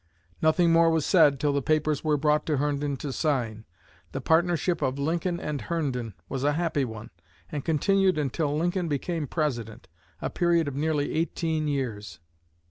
Nothing 0.41 0.71
more 0.73 0.89
was 0.89 1.05
said 1.05 1.39
till 1.39 1.53
the 1.53 1.61
papers 1.61 2.03
were 2.03 2.17
brought 2.17 2.47
to 2.47 2.57
Herndon 2.57 2.97
to 2.97 3.13
sign. 3.13 3.65
The 4.13 4.19
partnership 4.19 4.81
of 4.81 4.97
"Lincoln 4.97 5.37
& 5.59 5.61
Herndon" 5.69 6.15
was 6.27 6.43
a 6.43 6.53
happy 6.53 6.83
one, 6.85 7.11
and 7.51 7.63
continued 7.63 8.17
until 8.17 8.57
Lincoln 8.57 8.87
became 8.87 9.27
President, 9.27 9.87
a 10.19 10.31
period 10.31 10.67
of 10.67 10.73
nearly 10.75 11.13
eighteen 11.13 11.67
years. 11.67 12.19